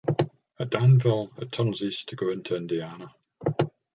At 0.59 0.71
Danville, 0.71 1.29
it 1.37 1.51
turns 1.51 1.83
east 1.83 2.09
to 2.09 2.15
go 2.15 2.29
into 2.31 2.55
Indiana. 2.55 3.13